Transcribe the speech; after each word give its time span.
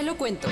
Te 0.00 0.06
lo 0.06 0.16
cuento. 0.16 0.48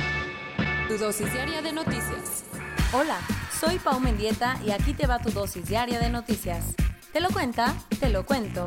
Tu 0.88 0.98
dosis 0.98 1.32
diaria 1.32 1.62
de 1.62 1.72
noticias. 1.72 2.44
Hola, 2.92 3.16
soy 3.58 3.78
Pau 3.78 3.98
Mendieta 3.98 4.60
y 4.62 4.72
aquí 4.72 4.92
te 4.92 5.06
va 5.06 5.20
tu 5.20 5.30
dosis 5.30 5.66
diaria 5.66 5.98
de 5.98 6.10
noticias. 6.10 6.74
¿Te 7.14 7.22
lo 7.22 7.30
cuenta? 7.30 7.74
Te 7.98 8.10
lo 8.10 8.26
cuento. 8.26 8.66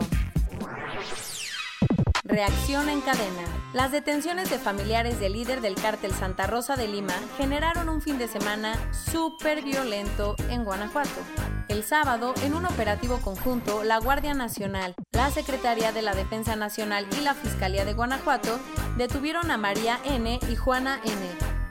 Reacción 2.24 2.90
en 2.90 3.02
cadena. 3.02 3.44
Las 3.74 3.92
detenciones 3.92 4.50
de 4.50 4.58
familiares 4.58 5.20
del 5.20 5.34
líder 5.34 5.62
del 5.62 5.76
cártel 5.76 6.14
Santa 6.14 6.48
Rosa 6.48 6.76
de 6.76 6.88
Lima 6.88 7.14
generaron 7.38 7.88
un 7.88 8.02
fin 8.02 8.18
de 8.18 8.28
semana 8.28 8.74
súper 8.92 9.62
violento 9.62 10.36
en 10.50 10.64
Guanajuato. 10.64 11.61
El 11.82 11.88
sábado, 11.88 12.36
en 12.44 12.54
un 12.54 12.68
operativo 12.68 13.18
conjunto, 13.22 13.84
la 13.84 13.98
Guardia 13.98 14.36
Nacional, 14.36 14.94
la 15.14 15.32
Secretaría 15.32 15.92
de 15.92 16.04
la 16.04 16.14
Defensa 16.14 16.56
Nacional 16.56 17.08
y 17.18 17.22
la 17.22 17.34
Fiscalía 17.34 17.86
de 17.86 17.94
Guanajuato 17.94 18.60
detuvieron 18.98 19.50
a 19.50 19.58
María 19.58 20.00
N. 20.04 20.40
y 20.48 20.56
Juana 20.56 21.02
N., 21.04 21.16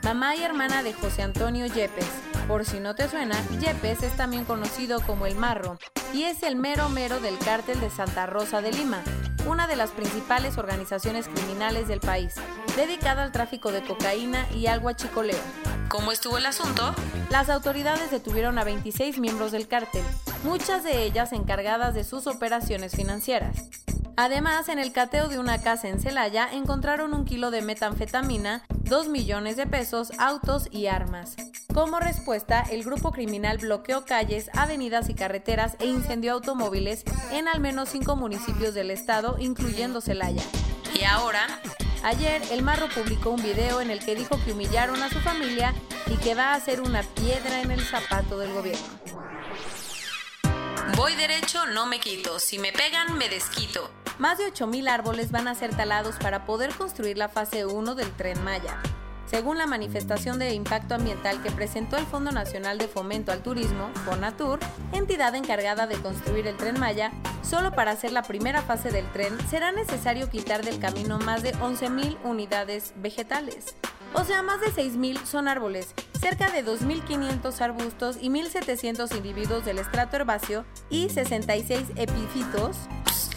mamá 0.03 0.35
y 0.35 0.43
hermana 0.43 0.83
de 0.83 0.91
José 0.91 1.21
Antonio 1.21 1.65
Yepes. 1.65 2.11
Por 2.45 2.65
si 2.65 2.81
no 2.81 2.93
te 2.93 3.07
suena, 3.07 3.41
Yepes 3.61 4.03
es 4.03 4.17
también 4.17 4.43
conocido 4.43 4.99
como 4.99 5.27
el 5.27 5.37
Marro 5.37 5.79
y 6.13 6.23
es 6.23 6.43
el 6.43 6.57
mero 6.57 6.89
mero 6.89 7.21
del 7.21 7.37
cártel 7.39 7.79
de 7.79 7.89
Santa 7.89 8.25
Rosa 8.25 8.61
de 8.61 8.73
Lima, 8.73 9.01
una 9.47 9.65
de 9.65 9.77
las 9.77 9.91
principales 9.91 10.57
organizaciones 10.57 11.29
criminales 11.29 11.87
del 11.87 12.01
país, 12.01 12.35
dedicada 12.75 13.23
al 13.23 13.31
tráfico 13.31 13.71
de 13.71 13.81
cocaína 13.81 14.45
y 14.53 14.67
al 14.67 14.83
huachicoleo. 14.83 15.39
¿Cómo 15.91 16.13
estuvo 16.13 16.37
el 16.37 16.45
asunto? 16.45 16.95
Las 17.29 17.49
autoridades 17.49 18.11
detuvieron 18.11 18.57
a 18.57 18.63
26 18.63 19.19
miembros 19.19 19.51
del 19.51 19.67
cártel, 19.67 20.03
muchas 20.45 20.85
de 20.85 21.03
ellas 21.03 21.33
encargadas 21.33 21.93
de 21.93 22.05
sus 22.05 22.27
operaciones 22.27 22.95
financieras. 22.95 23.65
Además, 24.15 24.69
en 24.69 24.79
el 24.79 24.93
cateo 24.93 25.27
de 25.27 25.37
una 25.37 25.61
casa 25.61 25.89
en 25.89 25.99
Celaya 25.99 26.47
encontraron 26.49 27.13
un 27.13 27.25
kilo 27.25 27.51
de 27.51 27.61
metanfetamina, 27.61 28.63
2 28.69 29.09
millones 29.09 29.57
de 29.57 29.67
pesos, 29.67 30.13
autos 30.17 30.69
y 30.71 30.87
armas. 30.87 31.35
Como 31.73 31.99
respuesta, 31.99 32.61
el 32.61 32.85
grupo 32.85 33.11
criminal 33.11 33.57
bloqueó 33.57 34.05
calles, 34.05 34.49
avenidas 34.53 35.09
y 35.09 35.13
carreteras 35.13 35.75
e 35.79 35.87
incendió 35.87 36.31
automóviles 36.31 37.03
en 37.33 37.49
al 37.49 37.59
menos 37.59 37.89
cinco 37.89 38.15
municipios 38.15 38.73
del 38.73 38.91
estado, 38.91 39.35
incluyendo 39.39 39.99
Celaya. 39.99 40.43
Y 40.97 41.03
ahora, 41.03 41.47
ayer 42.03 42.41
el 42.51 42.61
Marro 42.61 42.87
publicó 42.89 43.31
un 43.31 43.41
video 43.41 43.81
en 43.81 43.91
el 43.91 44.03
que 44.03 44.15
dijo 44.15 44.39
que 44.43 44.53
humillaron 44.53 45.01
a 45.03 45.09
su 45.09 45.19
familia 45.19 45.73
y 46.07 46.17
que 46.17 46.35
va 46.35 46.53
a 46.53 46.59
ser 46.59 46.81
una 46.81 47.03
piedra 47.03 47.61
en 47.61 47.71
el 47.71 47.81
zapato 47.81 48.37
del 48.37 48.53
gobierno. 48.53 48.87
Voy 50.95 51.15
derecho, 51.15 51.65
no 51.67 51.85
me 51.85 51.99
quito. 51.99 52.39
Si 52.39 52.59
me 52.59 52.71
pegan, 52.71 53.17
me 53.17 53.29
desquito. 53.29 53.89
Más 54.19 54.37
de 54.37 54.51
8.000 54.51 54.89
árboles 54.89 55.31
van 55.31 55.47
a 55.47 55.55
ser 55.55 55.75
talados 55.75 56.15
para 56.17 56.45
poder 56.45 56.71
construir 56.75 57.17
la 57.17 57.29
fase 57.29 57.65
1 57.65 57.95
del 57.95 58.11
tren 58.11 58.43
Maya. 58.43 58.81
Según 59.31 59.57
la 59.57 59.65
manifestación 59.65 60.39
de 60.39 60.53
impacto 60.53 60.93
ambiental 60.93 61.41
que 61.41 61.51
presentó 61.51 61.95
el 61.95 62.05
Fondo 62.05 62.33
Nacional 62.33 62.77
de 62.77 62.89
Fomento 62.89 63.31
al 63.31 63.41
Turismo, 63.41 63.89
FONATUR, 64.03 64.59
entidad 64.91 65.33
encargada 65.35 65.87
de 65.87 65.95
construir 65.95 66.47
el 66.47 66.57
tren 66.57 66.77
Maya, 66.77 67.13
solo 67.41 67.71
para 67.71 67.91
hacer 67.91 68.11
la 68.11 68.23
primera 68.23 68.61
fase 68.61 68.91
del 68.91 69.09
tren 69.13 69.37
será 69.49 69.71
necesario 69.71 70.29
quitar 70.29 70.65
del 70.65 70.79
camino 70.79 71.17
más 71.17 71.43
de 71.43 71.53
11.000 71.53 72.17
unidades 72.25 72.91
vegetales. 72.97 73.77
O 74.13 74.25
sea, 74.25 74.43
más 74.43 74.59
de 74.59 74.67
6.000 74.67 75.23
son 75.23 75.47
árboles, 75.47 75.95
cerca 76.19 76.51
de 76.51 76.65
2.500 76.65 77.61
arbustos 77.61 78.17
y 78.19 78.29
1.700 78.29 79.15
individuos 79.15 79.63
del 79.63 79.79
estrato 79.79 80.17
herbáceo 80.17 80.65
y 80.89 81.07
66 81.07 81.91
epífitos, 81.95 82.75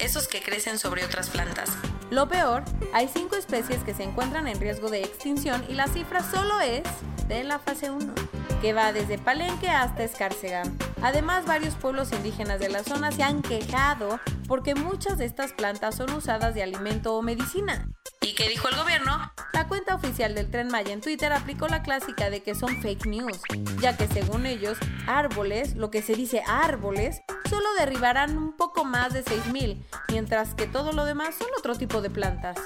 esos 0.01 0.27
que 0.27 0.43
crecen 0.43 0.81
sobre 0.81 1.05
otras 1.05 1.31
plantas. 1.31 1.71
Lo 2.15 2.29
peor, 2.29 2.63
hay 2.93 3.09
5 3.09 3.35
especies 3.35 3.83
que 3.83 3.93
se 3.93 4.05
encuentran 4.05 4.47
en 4.47 4.61
riesgo 4.61 4.89
de 4.89 5.03
extinción 5.03 5.65
y 5.69 5.73
la 5.73 5.89
cifra 5.89 6.23
solo 6.23 6.61
es 6.61 6.85
de 7.27 7.43
la 7.43 7.59
fase 7.59 7.91
1, 7.91 8.15
que 8.61 8.73
va 8.73 8.93
desde 8.93 9.19
Palenque 9.19 9.69
hasta 9.69 10.05
Escárcega. 10.05 10.63
Además, 11.03 11.45
varios 11.45 11.75
pueblos 11.75 12.13
indígenas 12.13 12.61
de 12.61 12.69
la 12.69 12.85
zona 12.85 13.11
se 13.11 13.25
han 13.25 13.43
quejado 13.43 14.21
porque 14.47 14.77
muchas 14.77 15.19
de 15.19 15.25
estas 15.25 15.53
plantas 15.55 15.97
son 15.97 16.13
usadas 16.13 16.55
de 16.55 16.63
alimento 16.63 17.17
o 17.17 17.23
medicina. 17.23 17.89
¿Y 18.21 18.37
qué 18.37 18.49
dijo 18.49 18.69
el 18.69 18.77
gobierno? 18.77 19.33
La 19.53 19.67
cuenta 19.67 19.97
oficial 19.97 20.37
del 20.37 20.53
Tren 20.53 20.69
Maya 20.69 20.93
en 20.93 21.01
Twitter 21.01 21.33
aplicó 21.33 21.67
la 21.67 21.83
clásica 21.83 22.31
de 22.31 22.45
que 22.45 22.55
son 22.55 22.81
fake 22.81 23.07
news, 23.07 23.41
ya 23.81 23.97
que 23.97 24.07
según 24.07 24.47
ellos, 24.47 24.79
árboles, 25.09 25.75
lo 25.75 25.91
que 25.91 26.01
se 26.01 26.15
dice 26.15 26.45
árboles, 26.47 27.23
solo 27.49 27.67
derribarán 27.79 28.37
un 28.37 28.57
poco 28.57 28.85
más 28.85 29.13
de 29.13 29.25
6.000, 29.25 29.83
mientras 30.11 30.55
que 30.55 30.67
todo 30.67 30.93
lo 30.93 31.05
demás 31.05 31.35
son 31.37 31.49
otro 31.59 31.75
tipo 31.75 32.01
de 32.01 32.11
plantas. 32.11 32.57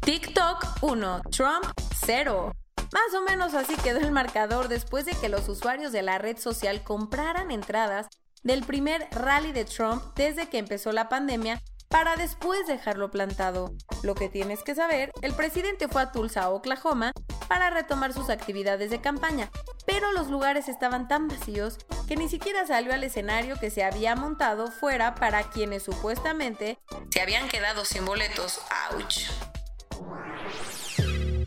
TikTok 0.00 0.82
1, 0.82 1.22
Trump 1.30 1.66
0. 2.06 2.52
Más 2.92 3.14
o 3.14 3.22
menos 3.22 3.54
así 3.54 3.76
quedó 3.76 3.98
el 3.98 4.12
marcador 4.12 4.68
después 4.68 5.04
de 5.04 5.12
que 5.12 5.28
los 5.28 5.48
usuarios 5.48 5.92
de 5.92 6.02
la 6.02 6.18
red 6.18 6.38
social 6.38 6.82
compraran 6.82 7.50
entradas 7.50 8.06
del 8.42 8.64
primer 8.64 9.06
rally 9.10 9.52
de 9.52 9.66
Trump 9.66 10.02
desde 10.16 10.48
que 10.48 10.58
empezó 10.58 10.92
la 10.92 11.08
pandemia 11.08 11.60
para 11.88 12.16
después 12.16 12.66
dejarlo 12.66 13.10
plantado. 13.10 13.72
Lo 14.02 14.14
que 14.14 14.28
tienes 14.28 14.62
que 14.62 14.74
saber, 14.74 15.10
el 15.22 15.34
presidente 15.34 15.88
fue 15.88 16.02
a 16.02 16.12
Tulsa, 16.12 16.50
Oklahoma, 16.50 17.12
para 17.48 17.70
retomar 17.70 18.12
sus 18.12 18.30
actividades 18.30 18.90
de 18.90 19.00
campaña, 19.00 19.50
pero 19.86 20.12
los 20.12 20.28
lugares 20.28 20.68
estaban 20.68 21.08
tan 21.08 21.28
vacíos 21.28 21.78
que 22.08 22.16
ni 22.16 22.28
siquiera 22.28 22.66
salió 22.66 22.94
al 22.94 23.04
escenario 23.04 23.56
que 23.60 23.68
se 23.68 23.84
había 23.84 24.16
montado 24.16 24.70
fuera 24.70 25.14
para 25.14 25.42
quienes 25.50 25.82
supuestamente 25.82 26.78
se 27.10 27.20
habían 27.20 27.48
quedado 27.48 27.84
sin 27.84 28.06
boletos. 28.06 28.60
¡Auch! 28.90 29.28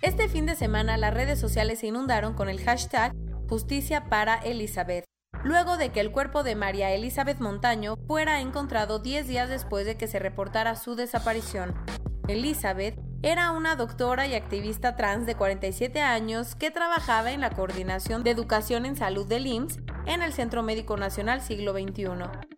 Este 0.04 0.30
fin 0.30 0.46
de 0.46 0.56
semana 0.56 0.98
las 0.98 1.16
redes 1.16 1.40
sociales 1.40 1.80
se 1.80 1.88
inundaron 1.88 2.36
con 2.36 2.48
el 2.48 2.64
hashtag 2.64 3.12
Justicia 3.50 4.06
para 4.06 4.36
Elizabeth, 4.36 5.06
luego 5.44 5.78
de 5.78 5.90
que 5.90 6.00
el 6.00 6.12
cuerpo 6.12 6.44
de 6.44 6.56
María 6.56 6.92
Elizabeth 6.92 7.40
Montaño 7.40 7.96
fuera 8.08 8.40
encontrado 8.40 9.00
10 9.00 9.28
días 9.28 9.50
después 9.50 9.88
de 9.88 9.98
que 9.98 10.08
se 10.08 10.20
reportara 10.20 10.76
su 10.76 10.96
desaparición. 10.96 11.74
Elizabeth 12.28 13.00
era 13.24 13.52
una 13.52 13.76
doctora 13.76 14.28
y 14.28 14.36
activista 14.36 14.96
trans 14.96 15.26
de 15.26 15.36
47 15.36 16.02
años 16.02 16.56
que 16.56 16.70
trabajaba 16.70 17.32
en 17.32 17.42
la 17.42 17.50
coordinación 17.50 18.24
de 18.24 18.30
educación 18.30 18.86
en 18.86 18.96
salud 18.96 19.28
del 19.28 19.48
IMSS 19.48 19.80
en 20.06 20.22
el 20.22 20.34
Centro 20.34 20.64
Médico 20.64 20.98
Nacional 20.98 21.42
Siglo 21.42 21.74
XXI. 21.74 22.08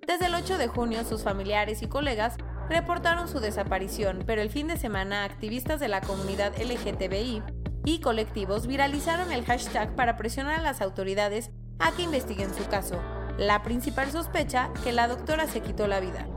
Desde 0.05 0.25
el 0.27 0.35
8 0.35 0.57
de 0.57 0.67
junio 0.67 1.03
sus 1.03 1.23
familiares 1.23 1.81
y 1.81 1.87
colegas 1.87 2.35
reportaron 2.69 3.27
su 3.27 3.39
desaparición, 3.39 4.23
pero 4.25 4.41
el 4.41 4.49
fin 4.49 4.67
de 4.67 4.77
semana 4.77 5.23
activistas 5.23 5.79
de 5.79 5.87
la 5.87 6.01
comunidad 6.01 6.53
LGTBI 6.57 7.43
y 7.85 7.99
colectivos 7.99 8.67
viralizaron 8.67 9.31
el 9.31 9.45
hashtag 9.45 9.95
para 9.95 10.17
presionar 10.17 10.59
a 10.59 10.63
las 10.63 10.81
autoridades 10.81 11.51
a 11.79 11.91
que 11.91 12.03
investiguen 12.03 12.53
su 12.53 12.65
caso. 12.67 13.01
La 13.37 13.63
principal 13.63 14.11
sospecha, 14.11 14.71
que 14.83 14.91
la 14.91 15.07
doctora 15.07 15.47
se 15.47 15.61
quitó 15.61 15.87
la 15.87 15.99
vida. 15.99 16.27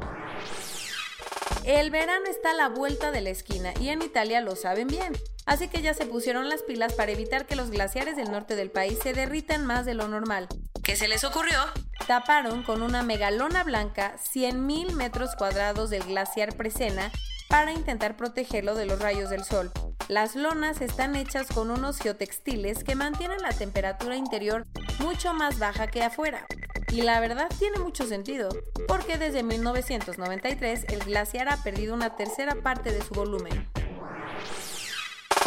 El 1.65 1.91
verano 1.91 2.27
está 2.31 2.53
a 2.53 2.55
la 2.55 2.69
vuelta 2.69 3.11
de 3.11 3.21
la 3.21 3.31
esquina 3.31 3.75
y 3.81 3.89
en 3.89 4.01
Italia 4.01 4.41
lo 4.41 4.55
saben 4.55 4.87
bien, 4.87 5.13
así 5.47 5.69
que 5.69 5.83
ya 5.83 5.95
se 5.95 6.07
pusieron 6.07 6.49
las 6.49 6.63
pilas 6.63 6.95
para 6.95 7.11
evitar 7.11 7.45
que 7.45 7.57
los 7.57 7.71
glaciares 7.71 8.17
del 8.17 8.31
norte 8.31 8.55
del 8.55 8.71
país 8.71 8.99
se 9.03 9.13
derritan 9.13 9.67
más 9.67 9.85
de 9.85 9.95
lo 9.95 10.07
normal. 10.07 10.47
¿Qué 10.87 10.95
se 10.95 11.09
les 11.09 11.25
ocurrió? 11.25 11.59
Taparon 12.07 12.63
con 12.63 12.81
una 12.81 13.03
megalona 13.03 13.65
blanca 13.65 14.15
100.000 14.19 14.93
metros 14.93 15.35
cuadrados 15.35 15.91
del 15.91 16.05
glaciar 16.05 16.55
Presena 16.57 17.11
para 17.49 17.73
intentar 17.73 18.17
protegerlo 18.17 18.77
de 18.77 18.87
los 18.87 19.01
rayos 19.01 19.29
del 19.29 19.43
sol. 19.43 19.73
Las 20.07 20.37
lonas 20.37 20.81
están 20.81 21.17
hechas 21.17 21.49
con 21.49 21.73
unos 21.73 21.99
geotextiles 21.99 22.85
que 22.85 22.95
mantienen 22.95 23.43
la 23.43 23.51
temperatura 23.51 24.15
interior 24.15 24.65
mucho 25.01 25.35
más 25.35 25.59
baja 25.59 25.89
que 25.89 26.05
afuera. 26.05 26.47
Y 26.93 27.03
la 27.03 27.19
verdad 27.19 27.49
tiene 27.59 27.81
mucho 27.81 28.07
sentido, 28.07 28.49
porque 28.87 29.19
desde 29.19 29.43
1993 29.43 30.85
el 30.91 31.01
glaciar 31.01 31.49
ha 31.49 31.57
perdido 31.65 31.95
una 31.95 32.15
tercera 32.15 32.55
parte 32.63 32.93
de 32.93 33.03
su 33.03 33.13
volumen. 33.13 33.69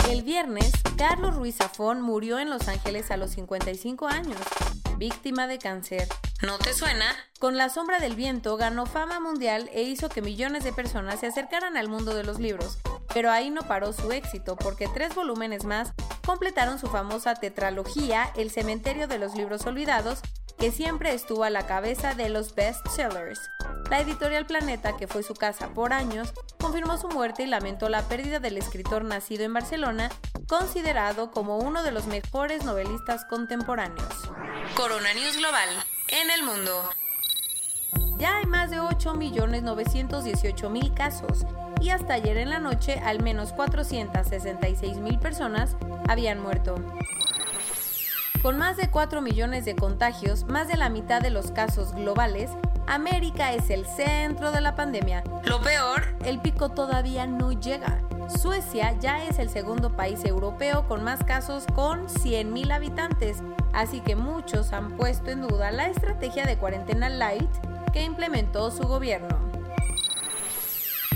El 0.09 0.23
viernes, 0.23 0.71
Carlos 0.97 1.35
Ruiz 1.35 1.57
Zafón 1.57 2.01
murió 2.01 2.39
en 2.39 2.49
Los 2.49 2.67
Ángeles 2.67 3.11
a 3.11 3.15
los 3.15 3.29
55 3.29 4.07
años, 4.07 4.39
víctima 4.99 5.47
de 5.47 5.57
cáncer. 5.57 6.07
¿No 6.43 6.59
te 6.59 6.73
suena? 6.73 7.15
Con 7.39 7.57
La 7.57 7.69
sombra 7.69 7.99
del 7.99 8.15
viento 8.15 8.57
ganó 8.57 8.85
fama 8.85 9.19
mundial 9.19 9.69
e 9.73 9.81
hizo 9.81 10.09
que 10.09 10.21
millones 10.21 10.63
de 10.65 10.73
personas 10.73 11.21
se 11.21 11.27
acercaran 11.27 11.77
al 11.77 11.87
mundo 11.87 12.13
de 12.13 12.23
los 12.23 12.39
libros. 12.39 12.77
Pero 13.13 13.31
ahí 13.31 13.49
no 13.49 13.61
paró 13.61 13.93
su 13.93 14.11
éxito, 14.11 14.55
porque 14.57 14.87
tres 14.93 15.15
volúmenes 15.15 15.63
más 15.63 15.93
completaron 16.25 16.77
su 16.77 16.87
famosa 16.87 17.33
tetralogía 17.33 18.31
El 18.35 18.51
cementerio 18.51 19.07
de 19.07 19.17
los 19.17 19.35
libros 19.35 19.65
olvidados, 19.65 20.19
que 20.59 20.71
siempre 20.71 21.13
estuvo 21.13 21.45
a 21.45 21.49
la 21.49 21.65
cabeza 21.65 22.13
de 22.13 22.27
los 22.29 22.53
bestsellers. 22.53 23.39
La 23.89 24.01
editorial 24.01 24.45
Planeta, 24.45 24.97
que 24.97 25.07
fue 25.07 25.23
su 25.23 25.33
casa 25.33 25.69
por 25.69 25.93
años, 25.93 26.33
confirmó 26.59 26.97
su 26.97 27.07
muerte 27.07 27.43
y 27.43 27.47
lamentó 27.47 27.87
la 27.87 28.03
pérdida 28.03 28.39
del 28.39 28.57
escritor 28.57 29.05
nacido 29.05 29.45
en 29.45 29.53
Barcelona, 29.53 30.09
considerado 30.47 31.31
como 31.31 31.57
uno 31.57 31.83
de 31.83 31.91
los 31.91 32.05
mejores 32.05 32.65
novelistas 32.65 33.23
contemporáneos. 33.25 34.29
Corona 34.75 35.13
News 35.13 35.37
Global, 35.37 35.69
en 36.07 36.31
el 36.31 36.43
mundo. 36.43 36.89
Ya 38.17 38.37
hay 38.37 38.45
más 38.45 38.69
de 38.69 38.79
8.918.000 38.79 40.93
casos 40.93 41.45
y 41.81 41.89
hasta 41.89 42.13
ayer 42.13 42.37
en 42.37 42.49
la 42.49 42.59
noche 42.59 43.01
al 43.03 43.21
menos 43.21 43.53
466.000 43.53 45.19
personas 45.19 45.75
habían 46.07 46.41
muerto. 46.41 46.75
Con 48.41 48.57
más 48.57 48.77
de 48.77 48.89
4 48.89 49.21
millones 49.21 49.65
de 49.65 49.75
contagios, 49.75 50.45
más 50.45 50.67
de 50.67 50.77
la 50.77 50.89
mitad 50.89 51.21
de 51.21 51.29
los 51.29 51.51
casos 51.51 51.93
globales, 51.93 52.49
América 52.87 53.53
es 53.53 53.69
el 53.69 53.85
centro 53.85 54.51
de 54.51 54.61
la 54.61 54.75
pandemia. 54.75 55.23
Lo 55.43 55.61
peor, 55.61 56.15
el 56.25 56.39
pico 56.39 56.69
todavía 56.69 57.27
no 57.27 57.51
llega. 57.51 58.01
Suecia 58.29 58.95
ya 58.99 59.23
es 59.23 59.39
el 59.39 59.49
segundo 59.49 59.95
país 59.95 60.23
europeo 60.23 60.87
con 60.87 61.03
más 61.03 61.23
casos 61.23 61.65
con 61.73 62.07
100.000 62.07 62.71
habitantes, 62.71 63.41
así 63.73 64.01
que 64.01 64.15
muchos 64.15 64.71
han 64.71 64.95
puesto 64.95 65.31
en 65.31 65.41
duda 65.41 65.71
la 65.71 65.87
estrategia 65.87 66.45
de 66.45 66.57
cuarentena 66.57 67.09
light 67.09 67.49
que 67.91 68.03
implementó 68.03 68.69
su 68.69 68.83
gobierno. 68.83 69.35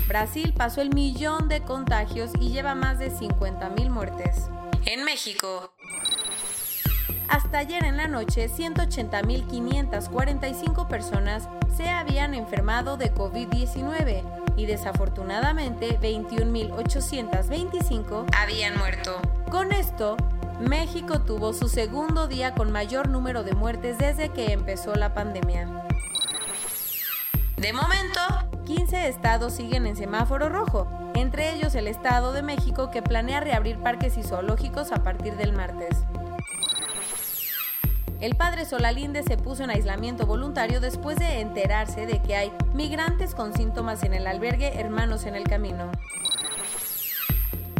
Brasil 0.08 0.52
pasó 0.56 0.80
el 0.82 0.92
millón 0.92 1.48
de 1.48 1.62
contagios 1.62 2.32
y 2.40 2.48
lleva 2.50 2.74
más 2.74 2.98
de 2.98 3.12
50.000 3.12 3.90
muertes. 3.90 4.50
En 4.84 5.04
México, 5.04 5.72
hasta 7.28 7.58
ayer 7.58 7.84
en 7.84 7.96
la 7.96 8.08
noche, 8.08 8.50
180.545 8.50 10.88
personas 10.88 11.48
se 11.76 11.88
habían 11.88 12.34
enfermado 12.34 12.96
de 12.96 13.14
COVID-19 13.14 14.43
y 14.56 14.66
desafortunadamente 14.66 15.98
21.825 16.00 18.26
habían 18.36 18.78
muerto. 18.78 19.20
Con 19.50 19.72
esto, 19.72 20.16
México 20.60 21.22
tuvo 21.22 21.52
su 21.52 21.68
segundo 21.68 22.28
día 22.28 22.54
con 22.54 22.70
mayor 22.70 23.08
número 23.08 23.42
de 23.42 23.54
muertes 23.54 23.98
desde 23.98 24.28
que 24.30 24.52
empezó 24.52 24.94
la 24.94 25.14
pandemia. 25.14 25.68
De 27.56 27.72
momento, 27.72 28.20
15 28.66 29.08
estados 29.08 29.54
siguen 29.54 29.86
en 29.86 29.96
semáforo 29.96 30.48
rojo, 30.48 30.86
entre 31.14 31.54
ellos 31.54 31.74
el 31.74 31.86
Estado 31.86 32.32
de 32.32 32.42
México 32.42 32.90
que 32.90 33.02
planea 33.02 33.40
reabrir 33.40 33.78
parques 33.78 34.16
y 34.16 34.22
zoológicos 34.22 34.92
a 34.92 35.02
partir 35.02 35.36
del 35.36 35.52
martes. 35.52 36.04
El 38.24 38.34
padre 38.36 38.64
Solalinde 38.64 39.22
se 39.22 39.36
puso 39.36 39.64
en 39.64 39.70
aislamiento 39.70 40.24
voluntario 40.24 40.80
después 40.80 41.18
de 41.18 41.40
enterarse 41.40 42.06
de 42.06 42.22
que 42.22 42.36
hay 42.36 42.50
migrantes 42.72 43.34
con 43.34 43.52
síntomas 43.52 44.02
en 44.02 44.14
el 44.14 44.26
albergue 44.26 44.80
Hermanos 44.80 45.26
en 45.26 45.34
el 45.34 45.44
Camino. 45.44 45.92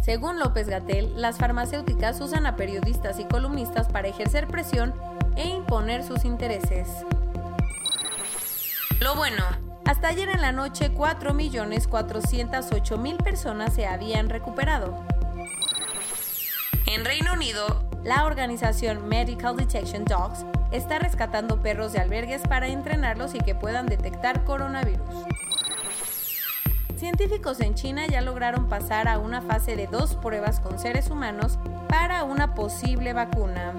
Según 0.02 0.38
López 0.38 0.68
Gatel, 0.68 1.14
las 1.16 1.38
farmacéuticas 1.38 2.20
usan 2.20 2.44
a 2.44 2.56
periodistas 2.56 3.18
y 3.20 3.24
columnistas 3.24 3.88
para 3.88 4.08
ejercer 4.08 4.46
presión 4.46 4.92
e 5.34 5.48
imponer 5.48 6.04
sus 6.04 6.26
intereses. 6.26 6.88
Lo 9.00 9.14
bueno, 9.14 9.44
hasta 9.86 10.08
ayer 10.08 10.28
en 10.28 10.42
la 10.42 10.52
noche 10.52 10.92
4.408.000 10.92 13.16
personas 13.16 13.72
se 13.72 13.86
habían 13.86 14.28
recuperado. 14.28 14.94
En 16.84 17.06
Reino 17.06 17.32
Unido, 17.32 17.83
la 18.04 18.26
organización 18.26 19.08
Medical 19.08 19.56
Detection 19.56 20.04
Dogs 20.04 20.44
está 20.72 20.98
rescatando 20.98 21.62
perros 21.62 21.92
de 21.92 22.00
albergues 22.00 22.42
para 22.42 22.68
entrenarlos 22.68 23.34
y 23.34 23.38
que 23.38 23.54
puedan 23.54 23.86
detectar 23.86 24.44
coronavirus. 24.44 25.24
Científicos 26.96 27.60
en 27.60 27.74
China 27.74 28.06
ya 28.06 28.20
lograron 28.20 28.68
pasar 28.68 29.08
a 29.08 29.18
una 29.18 29.40
fase 29.42 29.74
de 29.74 29.86
dos 29.86 30.14
pruebas 30.16 30.60
con 30.60 30.78
seres 30.78 31.10
humanos 31.10 31.58
para 31.88 32.24
una 32.24 32.54
posible 32.54 33.12
vacuna. 33.14 33.74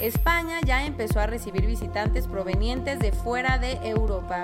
España 0.00 0.60
ya 0.64 0.84
empezó 0.84 1.20
a 1.20 1.26
recibir 1.26 1.66
visitantes 1.66 2.26
provenientes 2.26 2.98
de 2.98 3.12
fuera 3.12 3.58
de 3.58 3.72
Europa. 3.82 4.42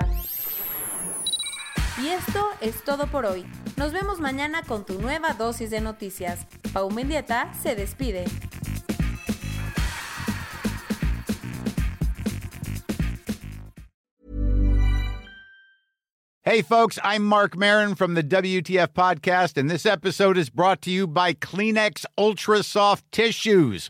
Y 2.01 2.07
esto 2.07 2.45
es 2.61 2.83
todo 2.83 3.07
por 3.07 3.25
hoy. 3.25 3.45
Nos 3.77 3.93
vemos 3.93 4.19
mañana 4.19 4.63
con 4.63 4.85
tu 4.85 4.99
nueva 4.99 5.33
dosis 5.33 5.69
de 5.69 5.81
noticias. 5.81 6.47
Pau 6.73 6.89
Mendieta 6.89 7.53
se 7.53 7.75
despide. 7.75 8.29
Hey, 16.43 16.61
folks, 16.61 16.97
I'm 17.03 17.23
Mark 17.23 17.55
Marin 17.55 17.95
from 17.95 18.13
the 18.13 18.23
WTF 18.23 18.87
Podcast, 18.87 19.57
and 19.57 19.69
this 19.69 19.85
episode 19.85 20.37
is 20.37 20.49
brought 20.49 20.81
to 20.81 20.91
you 20.91 21.07
by 21.07 21.33
Kleenex 21.33 22.03
Ultra 22.17 22.63
Soft 22.63 23.09
Tissues 23.11 23.89